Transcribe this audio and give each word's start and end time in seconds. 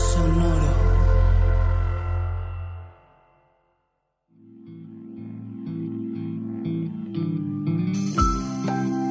Sonoro. 0.00 0.80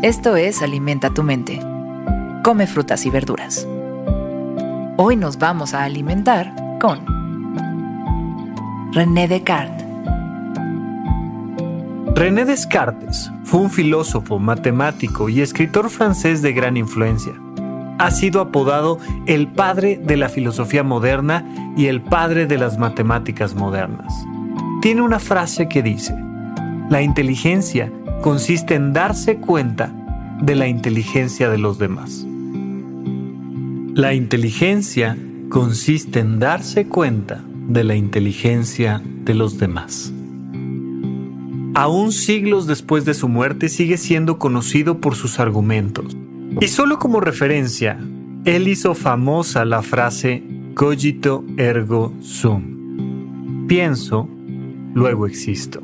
Esto 0.01 0.35
es 0.35 0.63
Alimenta 0.63 1.13
tu 1.13 1.21
mente. 1.21 1.59
Come 2.43 2.65
frutas 2.65 3.05
y 3.05 3.11
verduras. 3.11 3.67
Hoy 4.97 5.15
nos 5.15 5.37
vamos 5.37 5.75
a 5.75 5.83
alimentar 5.83 6.55
con 6.81 7.05
René 8.91 9.27
Descartes. 9.27 9.85
René 12.15 12.45
Descartes 12.45 13.31
fue 13.43 13.59
un 13.61 13.69
filósofo, 13.69 14.39
matemático 14.39 15.29
y 15.29 15.41
escritor 15.41 15.89
francés 15.89 16.41
de 16.41 16.53
gran 16.53 16.77
influencia. 16.77 17.33
Ha 17.99 18.11
sido 18.11 18.41
apodado 18.41 18.97
el 19.27 19.47
padre 19.47 20.01
de 20.03 20.17
la 20.17 20.29
filosofía 20.29 20.83
moderna 20.83 21.73
y 21.77 21.85
el 21.85 22.01
padre 22.01 22.47
de 22.47 22.57
las 22.57 22.77
matemáticas 22.77 23.53
modernas. 23.53 24.13
Tiene 24.81 25.01
una 25.01 25.19
frase 25.19 25.67
que 25.67 25.83
dice, 25.83 26.15
la 26.89 27.01
inteligencia 27.01 27.91
consiste 28.21 28.75
en 28.75 28.93
darse 28.93 29.35
cuenta 29.37 29.93
de 30.41 30.55
la 30.55 30.67
inteligencia 30.67 31.49
de 31.49 31.57
los 31.57 31.77
demás. 31.77 32.25
La 33.93 34.13
inteligencia 34.13 35.17
consiste 35.49 36.19
en 36.19 36.39
darse 36.39 36.87
cuenta 36.87 37.43
de 37.67 37.83
la 37.83 37.95
inteligencia 37.95 39.01
de 39.25 39.33
los 39.33 39.57
demás. 39.57 40.13
Aún 41.75 42.11
siglos 42.11 42.65
después 42.65 43.05
de 43.05 43.13
su 43.13 43.27
muerte 43.29 43.69
sigue 43.69 43.97
siendo 43.97 44.39
conocido 44.39 44.99
por 44.99 45.15
sus 45.15 45.39
argumentos. 45.39 46.15
Y 46.61 46.67
solo 46.67 46.99
como 46.99 47.21
referencia, 47.21 47.97
él 48.43 48.67
hizo 48.67 48.93
famosa 48.93 49.63
la 49.63 49.81
frase 49.81 50.43
cogito 50.73 51.45
ergo 51.57 52.13
sum. 52.19 53.65
Pienso, 53.67 54.27
luego 54.93 55.25
existo. 55.25 55.81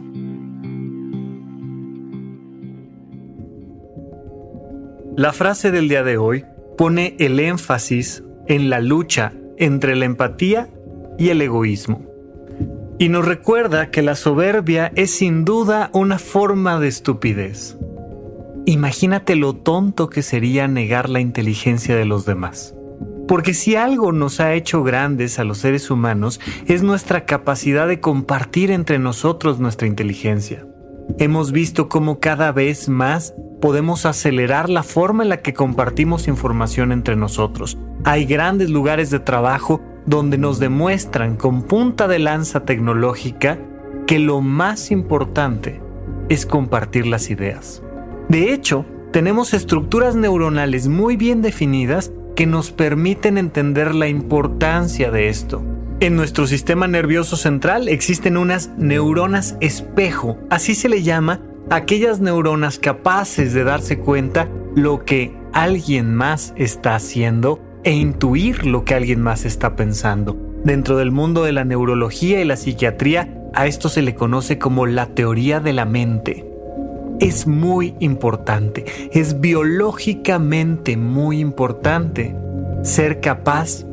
La 5.15 5.31
frase 5.31 5.71
del 5.71 5.87
día 5.87 6.03
de 6.03 6.17
hoy 6.17 6.43
pone 6.77 7.15
el 7.19 7.39
énfasis 7.39 8.23
en 8.47 8.69
la 8.69 8.81
lucha 8.81 9.31
entre 9.57 9.95
la 9.95 10.03
empatía 10.03 10.67
y 11.17 11.29
el 11.29 11.41
egoísmo. 11.41 12.03
Y 12.99 13.07
nos 13.07 13.23
recuerda 13.23 13.91
que 13.91 14.01
la 14.01 14.15
soberbia 14.15 14.91
es 14.95 15.11
sin 15.11 15.45
duda 15.45 15.89
una 15.93 16.19
forma 16.19 16.79
de 16.81 16.89
estupidez. 16.89 17.77
Imagínate 18.67 19.35
lo 19.35 19.53
tonto 19.53 20.09
que 20.09 20.23
sería 20.23 20.67
negar 20.67 21.07
la 21.07 21.19
inteligencia 21.19 21.95
de 21.95 22.05
los 22.05 22.25
demás. 22.25 22.73
Porque 23.27 23.53
si 23.53 23.75
algo 23.75 24.11
nos 24.11 24.39
ha 24.39 24.53
hecho 24.55 24.81
grandes 24.83 25.37
a 25.37 25.43
los 25.43 25.59
seres 25.59 25.91
humanos 25.91 26.39
es 26.65 26.81
nuestra 26.81 27.25
capacidad 27.25 27.87
de 27.87 27.99
compartir 27.99 28.71
entre 28.71 28.97
nosotros 28.97 29.59
nuestra 29.59 29.87
inteligencia. 29.87 30.65
Hemos 31.19 31.51
visto 31.51 31.89
cómo 31.89 32.19
cada 32.19 32.51
vez 32.51 32.89
más 32.89 33.35
podemos 33.61 34.07
acelerar 34.07 34.67
la 34.67 34.81
forma 34.81 35.21
en 35.21 35.29
la 35.29 35.43
que 35.43 35.53
compartimos 35.53 36.27
información 36.27 36.91
entre 36.91 37.15
nosotros. 37.15 37.77
Hay 38.03 38.25
grandes 38.25 38.71
lugares 38.71 39.11
de 39.11 39.19
trabajo 39.19 39.79
donde 40.07 40.39
nos 40.39 40.57
demuestran 40.57 41.37
con 41.37 41.63
punta 41.63 42.07
de 42.07 42.17
lanza 42.17 42.65
tecnológica 42.65 43.59
que 44.07 44.17
lo 44.17 44.41
más 44.41 44.89
importante 44.89 45.81
es 46.29 46.47
compartir 46.47 47.05
las 47.05 47.29
ideas. 47.29 47.83
De 48.29 48.53
hecho, 48.53 48.85
tenemos 49.11 49.53
estructuras 49.53 50.15
neuronales 50.15 50.87
muy 50.87 51.15
bien 51.15 51.41
definidas 51.41 52.11
que 52.35 52.45
nos 52.45 52.71
permiten 52.71 53.37
entender 53.37 53.95
la 53.95 54.07
importancia 54.07 55.11
de 55.11 55.29
esto. 55.29 55.63
En 56.01 56.15
nuestro 56.15 56.47
sistema 56.47 56.87
nervioso 56.87 57.37
central 57.37 57.87
existen 57.87 58.35
unas 58.35 58.69
neuronas 58.77 59.55
espejo, 59.61 60.37
así 60.49 60.75
se 60.75 60.89
le 60.89 61.03
llama 61.03 61.41
aquellas 61.69 62.19
neuronas 62.19 62.79
capaces 62.79 63.53
de 63.53 63.63
darse 63.63 63.99
cuenta 63.99 64.49
lo 64.75 65.05
que 65.05 65.33
alguien 65.53 66.13
más 66.13 66.53
está 66.57 66.95
haciendo 66.95 67.61
e 67.85 67.93
intuir 67.93 68.65
lo 68.65 68.83
que 68.83 68.95
alguien 68.95 69.21
más 69.21 69.45
está 69.45 69.75
pensando. 69.75 70.37
Dentro 70.65 70.97
del 70.97 71.11
mundo 71.11 71.43
de 71.43 71.53
la 71.53 71.63
neurología 71.63 72.41
y 72.41 72.45
la 72.45 72.57
psiquiatría, 72.57 73.29
a 73.53 73.67
esto 73.67 73.87
se 73.87 74.01
le 74.01 74.15
conoce 74.15 74.57
como 74.57 74.85
la 74.85 75.13
teoría 75.13 75.59
de 75.61 75.71
la 75.71 75.85
mente. 75.85 76.54
Es 77.19 77.47
muy 77.47 77.95
importante, 77.99 78.85
es 79.11 79.39
biológicamente 79.39 80.97
muy 80.97 81.39
importante 81.39 82.35
ser 82.83 83.21
capaz 83.21 83.85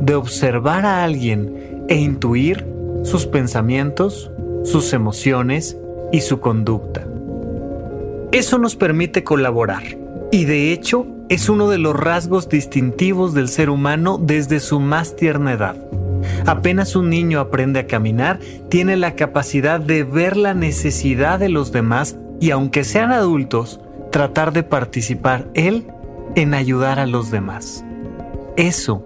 de 0.00 0.14
observar 0.14 0.84
a 0.84 1.02
alguien 1.02 1.84
e 1.88 1.96
intuir 1.96 2.66
sus 3.02 3.26
pensamientos, 3.26 4.30
sus 4.64 4.92
emociones 4.92 5.76
y 6.12 6.20
su 6.20 6.40
conducta. 6.40 7.06
Eso 8.32 8.58
nos 8.58 8.76
permite 8.76 9.24
colaborar 9.24 9.82
y 10.30 10.44
de 10.44 10.72
hecho 10.72 11.06
es 11.28 11.48
uno 11.48 11.70
de 11.70 11.78
los 11.78 11.96
rasgos 11.96 12.48
distintivos 12.48 13.32
del 13.32 13.48
ser 13.48 13.70
humano 13.70 14.18
desde 14.20 14.60
su 14.60 14.80
más 14.80 15.16
tierna 15.16 15.54
edad. 15.54 15.76
Apenas 16.44 16.94
un 16.94 17.10
niño 17.10 17.40
aprende 17.40 17.80
a 17.80 17.86
caminar, 17.86 18.38
tiene 18.68 18.96
la 18.96 19.14
capacidad 19.14 19.80
de 19.80 20.04
ver 20.04 20.36
la 20.36 20.54
necesidad 20.54 21.38
de 21.38 21.48
los 21.48 21.72
demás 21.72 22.16
y 22.40 22.50
aunque 22.50 22.84
sean 22.84 23.12
adultos, 23.12 23.80
tratar 24.12 24.52
de 24.52 24.62
participar 24.62 25.48
él 25.54 25.86
en 26.34 26.54
ayudar 26.54 26.98
a 26.98 27.06
los 27.06 27.30
demás. 27.30 27.84
Eso 28.56 29.04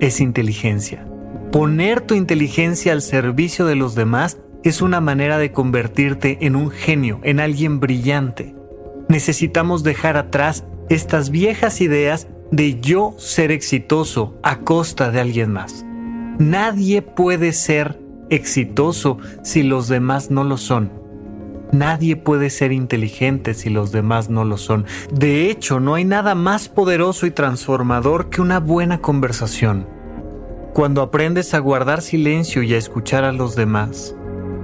es 0.00 0.20
inteligencia. 0.20 1.06
Poner 1.52 2.00
tu 2.00 2.14
inteligencia 2.14 2.92
al 2.92 3.02
servicio 3.02 3.66
de 3.66 3.74
los 3.74 3.94
demás 3.94 4.38
es 4.64 4.82
una 4.82 5.00
manera 5.00 5.38
de 5.38 5.52
convertirte 5.52 6.38
en 6.42 6.56
un 6.56 6.70
genio, 6.70 7.20
en 7.22 7.40
alguien 7.40 7.80
brillante. 7.80 8.54
Necesitamos 9.08 9.82
dejar 9.82 10.16
atrás 10.16 10.64
estas 10.88 11.30
viejas 11.30 11.80
ideas 11.80 12.28
de 12.50 12.80
yo 12.80 13.14
ser 13.18 13.50
exitoso 13.50 14.38
a 14.42 14.60
costa 14.60 15.10
de 15.10 15.20
alguien 15.20 15.52
más. 15.52 15.84
Nadie 16.38 17.02
puede 17.02 17.52
ser 17.52 17.98
exitoso 18.30 19.18
si 19.42 19.62
los 19.62 19.88
demás 19.88 20.30
no 20.30 20.44
lo 20.44 20.56
son. 20.56 20.92
Nadie 21.72 22.16
puede 22.16 22.48
ser 22.48 22.72
inteligente 22.72 23.52
si 23.52 23.68
los 23.68 23.92
demás 23.92 24.30
no 24.30 24.44
lo 24.44 24.56
son. 24.56 24.86
De 25.12 25.50
hecho, 25.50 25.80
no 25.80 25.94
hay 25.94 26.04
nada 26.04 26.34
más 26.34 26.68
poderoso 26.68 27.26
y 27.26 27.30
transformador 27.30 28.30
que 28.30 28.40
una 28.40 28.58
buena 28.58 29.00
conversación. 29.00 29.86
Cuando 30.72 31.02
aprendes 31.02 31.52
a 31.52 31.58
guardar 31.58 32.00
silencio 32.00 32.62
y 32.62 32.72
a 32.72 32.78
escuchar 32.78 33.24
a 33.24 33.32
los 33.32 33.54
demás, 33.54 34.14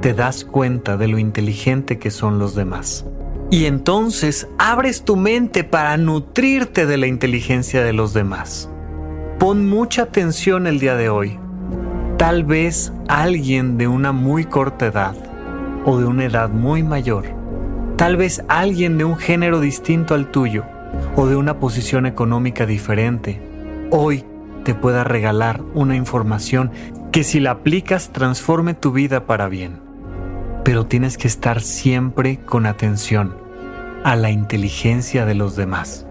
te 0.00 0.14
das 0.14 0.44
cuenta 0.44 0.96
de 0.96 1.08
lo 1.08 1.18
inteligente 1.18 1.98
que 1.98 2.10
son 2.10 2.38
los 2.38 2.54
demás. 2.54 3.04
Y 3.50 3.66
entonces 3.66 4.48
abres 4.58 5.04
tu 5.04 5.16
mente 5.16 5.62
para 5.62 5.96
nutrirte 5.98 6.86
de 6.86 6.96
la 6.96 7.06
inteligencia 7.06 7.84
de 7.84 7.92
los 7.92 8.14
demás. 8.14 8.70
Pon 9.38 9.68
mucha 9.68 10.02
atención 10.02 10.66
el 10.66 10.80
día 10.80 10.96
de 10.96 11.10
hoy. 11.10 11.38
Tal 12.16 12.44
vez 12.44 12.92
alguien 13.08 13.76
de 13.76 13.88
una 13.88 14.12
muy 14.12 14.44
corta 14.44 14.86
edad 14.86 15.33
o 15.84 15.98
de 15.98 16.04
una 16.04 16.24
edad 16.24 16.50
muy 16.50 16.82
mayor, 16.82 17.24
tal 17.96 18.16
vez 18.16 18.42
alguien 18.48 18.98
de 18.98 19.04
un 19.04 19.16
género 19.16 19.60
distinto 19.60 20.14
al 20.14 20.30
tuyo 20.30 20.64
o 21.16 21.26
de 21.26 21.36
una 21.36 21.58
posición 21.58 22.06
económica 22.06 22.66
diferente, 22.66 23.40
hoy 23.90 24.24
te 24.64 24.74
pueda 24.74 25.04
regalar 25.04 25.62
una 25.74 25.94
información 25.94 26.70
que 27.12 27.22
si 27.22 27.38
la 27.38 27.52
aplicas 27.52 28.10
transforme 28.10 28.74
tu 28.74 28.92
vida 28.92 29.26
para 29.26 29.48
bien. 29.48 29.80
Pero 30.64 30.86
tienes 30.86 31.18
que 31.18 31.28
estar 31.28 31.60
siempre 31.60 32.38
con 32.38 32.66
atención 32.66 33.36
a 34.02 34.16
la 34.16 34.30
inteligencia 34.30 35.26
de 35.26 35.34
los 35.34 35.56
demás. 35.56 36.06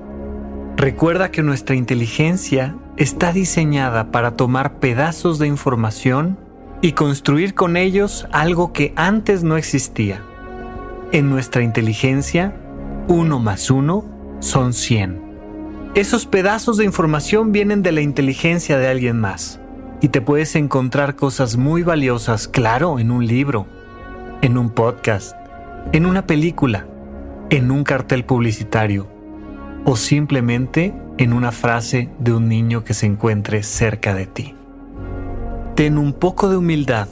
Recuerda 0.78 1.32
que 1.32 1.44
nuestra 1.44 1.76
inteligencia 1.76 2.76
está 2.98 3.32
diseñada 3.32 4.12
para 4.12 4.32
tomar 4.32 4.80
pedazos 4.80 5.40
de 5.40 5.48
información 5.48 6.38
y 6.84 6.92
construir 6.92 7.54
con 7.54 7.78
ellos 7.78 8.28
algo 8.34 8.74
que 8.74 8.92
antes 8.98 9.42
no 9.42 9.56
existía. 9.56 10.22
En 11.14 11.30
nuestra 11.30 11.64
inteligencia, 11.64 12.54
uno 13.08 13.40
más 13.40 13.72
uno 13.72 14.04
son 14.42 14.74
100. 14.74 15.22
Esos 15.96 16.26
pedazos 16.26 16.76
de 16.76 16.84
información 16.84 17.54
vienen 17.54 17.84
de 17.84 17.94
la 17.94 18.02
inteligencia 18.02 18.78
de 18.78 18.90
alguien 18.90 19.18
más 19.18 19.62
y 20.02 20.10
te 20.10 20.20
puedes 20.20 20.58
encontrar 20.58 21.16
cosas 21.16 21.56
muy 21.56 21.84
valiosas, 21.84 22.50
claro, 22.50 23.00
en 23.00 23.12
un 23.12 23.26
libro, 23.26 23.66
en 24.42 24.58
un 24.58 24.70
podcast, 24.70 25.38
en 25.94 26.06
una 26.06 26.28
película, 26.28 26.86
en 27.50 27.72
un 27.72 27.86
cartel 27.86 28.26
publicitario 28.26 29.08
o 29.86 29.96
simplemente 29.96 30.94
en 31.18 31.32
una 31.32 31.54
frase 31.54 32.10
de 32.20 32.34
un 32.34 32.50
niño 32.50 32.84
que 32.84 32.94
se 32.94 33.06
encuentre 33.06 33.64
cerca 33.64 34.14
de 34.14 34.26
ti. 34.26 34.56
Ten 35.76 35.98
un 35.98 36.14
poco 36.14 36.50
de 36.50 36.58
humildad 36.58 37.08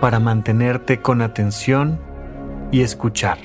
para 0.00 0.18
mantenerte 0.18 1.02
con 1.02 1.20
atención 1.20 2.00
y 2.72 2.80
escuchar. 2.80 3.36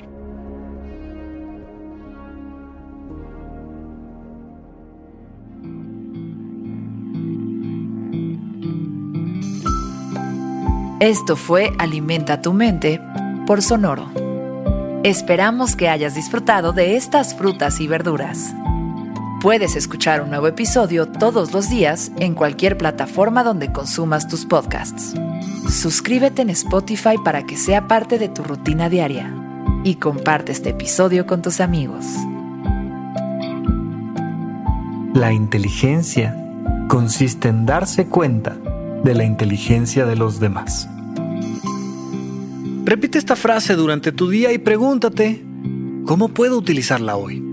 Esto 11.02 11.36
fue 11.36 11.74
Alimenta 11.78 12.42
tu 12.42 12.54
mente 12.54 13.02
por 13.46 13.62
Sonoro. 13.62 14.10
Esperamos 15.04 15.76
que 15.76 15.90
hayas 15.90 16.16
disfrutado 16.16 16.72
de 16.72 16.96
estas 16.96 17.36
frutas 17.36 17.82
y 17.82 17.88
verduras. 17.88 18.56
Puedes 19.44 19.76
escuchar 19.76 20.22
un 20.22 20.30
nuevo 20.30 20.48
episodio 20.48 21.06
todos 21.06 21.52
los 21.52 21.70
días 21.70 22.14
en 22.18 22.34
cualquier 22.34 22.78
plataforma 22.78 23.44
donde 23.44 23.74
consumas 23.74 24.30
tus 24.30 24.46
podcasts. 24.46 25.16
Suscríbete 25.70 26.44
en 26.44 26.50
Spotify 26.52 27.16
para 27.26 27.46
que 27.46 27.58
sea 27.58 27.90
parte 27.90 28.18
de 28.20 28.30
tu 28.30 28.42
rutina 28.42 28.88
diaria 28.88 29.36
y 29.84 29.96
comparte 29.96 30.54
este 30.54 30.70
episodio 30.70 31.28
con 31.28 31.42
tus 31.42 31.60
amigos. 31.60 32.06
La 35.14 35.34
inteligencia 35.34 36.34
consiste 36.88 37.50
en 37.50 37.66
darse 37.66 38.06
cuenta 38.06 38.56
de 39.04 39.14
la 39.14 39.26
inteligencia 39.26 40.06
de 40.06 40.16
los 40.16 40.40
demás. 40.40 40.88
Repite 42.86 43.18
esta 43.18 43.36
frase 43.36 43.76
durante 43.76 44.14
tu 44.14 44.30
día 44.30 44.54
y 44.54 44.58
pregúntate, 44.58 45.44
¿cómo 46.06 46.30
puedo 46.30 46.58
utilizarla 46.58 47.18
hoy? 47.18 47.53